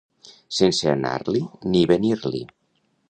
[0.59, 1.43] Sense anar-l'hi
[1.75, 2.43] ni venir-l'hi.